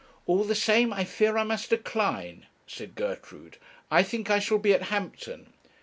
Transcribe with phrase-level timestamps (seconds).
[0.25, 3.59] 'All the same I fear I must decline,' said Gertrude;
[3.91, 5.53] 'I think I shall be at Hampton.'